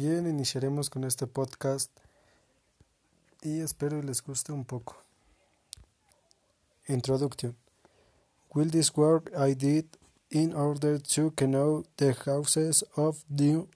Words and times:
Bien, 0.00 0.28
iniciaremos 0.28 0.90
con 0.90 1.02
este 1.02 1.26
podcast 1.26 1.90
y 3.42 3.62
espero 3.62 4.00
les 4.00 4.22
guste 4.22 4.52
un 4.52 4.64
poco. 4.64 4.96
Introduction. 6.86 7.56
Will 8.54 8.70
this 8.70 8.96
work 8.96 9.32
I 9.36 9.54
did 9.54 9.86
in 10.30 10.54
order 10.54 11.00
to 11.00 11.32
know 11.40 11.82
the 11.96 12.14
causes 12.14 12.84
of 12.94 13.24
the 13.28 13.66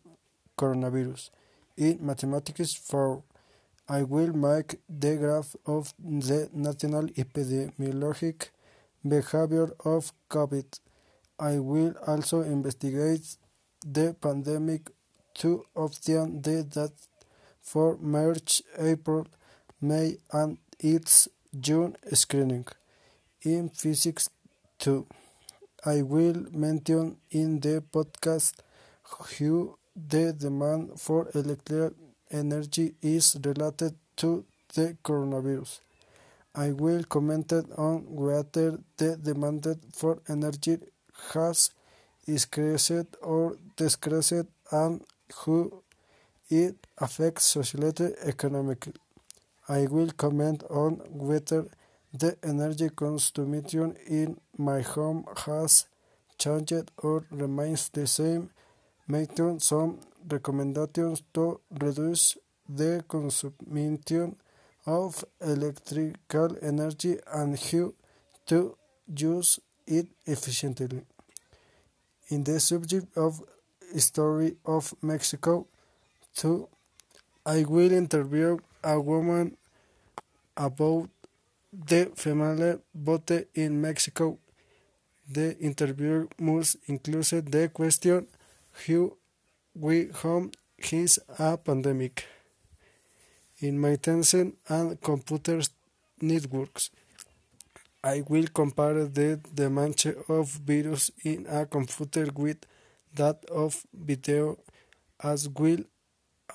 coronavirus 0.57 1.33
in 1.77 1.99
mathematics 2.07 2.77
for 2.77 3.25
I 3.89 4.05
will 4.05 4.33
make 4.33 4.79
the 4.89 5.17
graph 5.17 5.57
of 5.67 5.93
the 5.99 6.49
national 6.53 7.09
epidemiologic 7.17 8.51
behavior 9.03 9.75
of 9.85 10.13
COVID. 10.31 10.79
I 11.41 11.59
will 11.59 11.97
also 12.07 12.43
investigate 12.43 13.39
the 13.85 14.15
pandemic 14.15 14.93
to 15.35 15.67
them 16.05 16.41
did 16.41 16.73
that 16.73 16.93
for 17.61 17.97
March, 17.99 18.63
April, 18.79 19.27
May, 19.81 20.19
and 20.33 20.59
its 20.79 21.29
June 21.59 21.97
screening. 22.13 22.67
In 23.43 23.69
physics, 23.69 24.29
too, 24.79 25.07
I 25.85 26.03
will 26.03 26.47
mention 26.53 27.17
in 27.31 27.61
the 27.61 27.83
podcast 27.93 28.55
how 29.05 29.77
the 29.97 30.33
demand 30.33 31.01
for 31.01 31.29
electrical 31.35 31.93
energy 32.31 32.95
is 33.03 33.37
related 33.45 33.95
to 34.17 34.45
the 34.75 34.97
coronavirus. 35.05 35.81
I 36.55 36.73
will 36.73 37.05
comment 37.05 37.53
on 37.77 38.05
whether 38.15 38.79
the 38.97 39.17
demand 39.17 39.67
for 39.95 40.21
energy 40.29 40.79
has 41.33 41.71
increased 42.27 43.17
or 43.23 43.57
decreased 43.77 44.47
and 44.71 45.05
how 45.45 45.83
it 46.49 46.77
affects 46.99 47.45
society 47.45 48.13
economically. 48.23 48.95
I 49.69 49.87
will 49.87 50.11
comment 50.11 50.63
on 50.69 51.01
whether 51.11 51.67
the 52.13 52.37
energy 52.43 52.91
consumption 52.95 53.97
in 54.07 54.39
my 54.59 54.83
home 54.83 55.25
has 55.47 55.87
changed 56.39 56.91
or 56.99 57.25
remains 57.31 57.89
the 57.89 58.07
same, 58.07 58.51
making 59.09 59.61
some 59.61 60.01
recommendations 60.29 61.23
to 61.35 61.61
reduce 61.81 62.37
the 62.69 63.05
consumption 63.09 64.37
of 64.87 65.25
electrical 65.41 66.57
energy 66.61 67.17
and 67.33 67.59
how 67.59 67.93
to 68.47 68.77
use 69.17 69.61
it 69.87 70.09
efficiently. 70.27 71.03
In 72.29 72.45
the 72.45 72.61
subject 72.61 73.17
of 73.17 73.43
history 73.93 74.57
of 74.65 74.95
Mexico, 75.03 75.67
2. 76.37 76.69
I 77.47 77.65
will 77.65 77.93
interview 77.93 78.59
a 78.83 79.01
woman 79.01 79.57
about 80.57 81.09
the 81.73 82.11
female 82.17 82.81
vote 82.95 83.31
in 83.55 83.81
Mexico. 83.81 84.39
The 85.31 85.59
interview 85.59 86.29
must 86.39 86.77
include 86.87 87.51
the 87.51 87.69
question 87.69 88.27
how 88.87 89.13
we 89.75 90.09
home 90.09 90.51
is 90.91 91.19
a 91.39 91.57
pandemic 91.57 92.27
in 93.61 93.79
my 93.79 93.91
maintenance 93.91 94.35
and 94.35 95.01
computer 95.01 95.61
networks. 96.21 96.91
I 98.05 98.23
will 98.29 98.49
compare 98.53 99.05
the 99.05 99.41
damage 99.55 100.07
of 100.29 100.49
virus 100.67 101.11
in 101.25 101.47
a 101.49 101.67
computer 101.67 102.29
with 102.35 102.67
that 103.15 103.45
of 103.51 103.85
video 103.93 104.59
as 105.23 105.49
well 105.49 105.79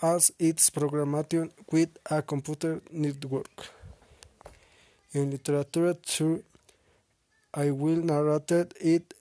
as 0.01 0.31
its 0.37 0.69
programming 0.69 1.51
with 1.71 1.89
a 2.09 2.21
computer 2.21 2.81
network. 2.91 3.69
In 5.13 5.31
literature 5.31 5.93
too, 5.93 6.43
I 7.53 7.71
will 7.71 7.97
narrate 7.97 8.73
it 8.79 9.13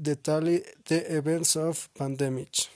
detail 0.00 0.60
the 0.84 1.16
events 1.16 1.56
of 1.56 1.88
pandemic. 1.94 2.68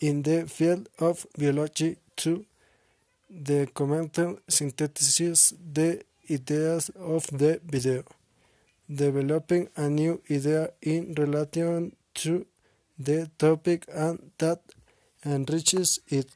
In 0.00 0.22
the 0.22 0.46
field 0.48 0.88
of 0.98 1.26
biology 1.38 1.96
too, 2.16 2.44
the 3.30 3.68
comment 3.72 4.12
synthesizes 4.48 5.54
the 5.72 6.02
ideas 6.30 6.90
of 6.90 7.26
the 7.26 7.60
video, 7.64 8.04
developing 8.92 9.68
a 9.76 9.88
new 9.88 10.20
idea 10.30 10.70
in 10.82 11.14
relation 11.14 11.96
to 12.14 12.46
the 13.04 13.30
topic 13.38 13.84
and 13.92 14.30
that 14.38 14.60
enriches 15.24 16.00
it. 16.08 16.30